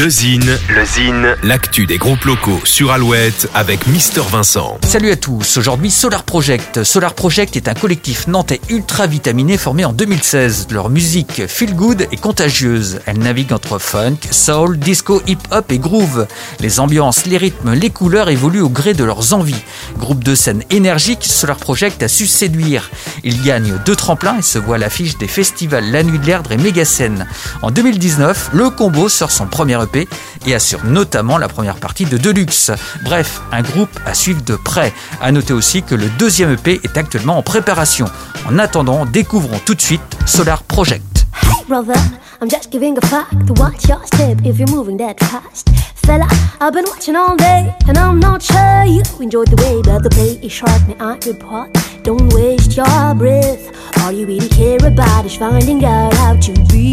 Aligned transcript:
Le 0.00 0.08
Zine, 0.08 0.58
le 0.74 0.84
Zine, 0.86 1.36
l'actu 1.42 1.84
des 1.84 1.98
groupes 1.98 2.24
locaux 2.24 2.60
sur 2.64 2.92
Alouette 2.92 3.50
avec 3.52 3.86
Mister 3.88 4.22
Vincent. 4.26 4.78
Salut 4.86 5.10
à 5.10 5.16
tous, 5.16 5.58
aujourd'hui 5.58 5.90
Solar 5.90 6.22
Project. 6.24 6.82
Solar 6.82 7.12
Project 7.12 7.56
est 7.56 7.68
un 7.68 7.74
collectif 7.74 8.26
nantais 8.26 8.62
ultra 8.70 9.06
vitaminé 9.06 9.58
formé 9.58 9.84
en 9.84 9.92
2016. 9.92 10.68
Leur 10.70 10.88
musique 10.88 11.46
feel 11.46 11.74
good 11.74 12.06
et 12.10 12.16
contagieuse. 12.16 13.00
Elle 13.04 13.18
navigue 13.18 13.52
entre 13.52 13.78
funk, 13.78 14.16
soul, 14.30 14.78
disco, 14.78 15.20
hip-hop 15.26 15.70
et 15.70 15.78
groove. 15.78 16.26
Les 16.60 16.80
ambiances, 16.80 17.26
les 17.26 17.36
rythmes, 17.36 17.74
les 17.74 17.90
couleurs 17.90 18.30
évoluent 18.30 18.62
au 18.62 18.70
gré 18.70 18.94
de 18.94 19.04
leurs 19.04 19.34
envies. 19.34 19.62
Groupe 19.98 20.24
de 20.24 20.34
scène 20.34 20.62
énergique, 20.70 21.24
Solar 21.24 21.58
Project 21.58 22.02
a 22.02 22.08
su 22.08 22.26
séduire. 22.26 22.90
Il 23.24 23.42
gagne 23.42 23.74
deux 23.84 23.96
tremplins 23.96 24.38
et 24.38 24.42
se 24.42 24.58
voit 24.58 24.76
à 24.76 24.78
l'affiche 24.78 25.18
des 25.18 25.28
festivals 25.28 25.90
La 25.90 26.02
Nuit 26.02 26.18
de 26.18 26.26
l'Erdre 26.26 26.52
et 26.52 26.56
Mégascène. 26.56 27.26
En 27.60 27.70
2019, 27.70 28.50
le 28.54 28.70
combo 28.70 29.10
sort 29.10 29.30
son 29.30 29.46
premier 29.46 29.81
EP 29.84 30.08
et 30.46 30.54
assure 30.54 30.84
notamment 30.84 31.38
la 31.38 31.48
première 31.48 31.76
partie 31.76 32.04
de 32.04 32.18
Deluxe. 32.18 32.70
Bref, 33.04 33.40
un 33.52 33.62
groupe 33.62 33.98
à 34.06 34.14
suivre 34.14 34.42
de 34.42 34.56
près. 34.56 34.92
À 35.20 35.32
noter 35.32 35.52
aussi 35.52 35.82
que 35.82 35.94
le 35.94 36.08
deuxième 36.18 36.52
EP 36.52 36.80
est 36.82 36.96
actuellement 36.96 37.38
en 37.38 37.42
préparation. 37.42 38.06
En 38.48 38.58
attendant, 38.58 39.06
découvrons 39.06 39.60
tout 39.64 39.74
de 39.74 39.82
suite 39.82 40.02
Solar 40.26 40.62
Project. 40.62 41.26
Hey 41.42 41.64
brother, 41.68 41.96
I'm 42.40 42.50
just 42.50 42.70
giving 42.70 42.96
a 42.98 43.06
fuck 43.06 43.30
to 43.46 43.54
watch 43.54 43.88
your 43.88 44.04
step 44.06 44.38
if 44.44 44.58
you're 44.58 44.70
moving 44.70 44.96
that 44.98 45.14
fast. 45.20 45.68
Fella, 46.04 46.26
I've 46.60 46.72
been 46.72 46.84
watching 46.88 47.14
all 47.14 47.36
day, 47.36 47.72
and 47.86 47.96
I'm 47.96 48.18
not 48.18 48.42
sure 48.42 48.84
you 48.84 49.02
enjoyed 49.20 49.48
the 49.48 49.56
way 49.62 49.80
that 49.82 50.02
the 50.02 50.10
play 50.10 50.38
is 50.42 50.50
sharp, 50.50 50.88
may 50.88 50.96
I 50.98 51.16
report? 51.24 51.70
Don't 52.02 52.32
waste 52.32 52.76
your 52.76 53.14
breath. 53.14 53.70
All 54.02 54.10
you 54.10 54.26
really 54.26 54.48
care 54.48 54.84
about 54.84 55.24
is 55.24 55.36
finding 55.36 55.84
out 55.84 56.12
how 56.14 56.34
to 56.34 56.52
be 56.72 56.91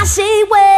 I 0.00 0.04
see 0.04 0.44
where. 0.48 0.77